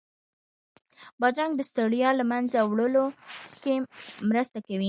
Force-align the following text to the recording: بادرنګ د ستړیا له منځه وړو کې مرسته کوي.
بادرنګ 1.19 1.53
د 1.57 1.61
ستړیا 1.71 2.09
له 2.19 2.23
منځه 2.31 2.57
وړو 2.63 3.05
کې 3.63 3.73
مرسته 4.29 4.57
کوي. 4.67 4.79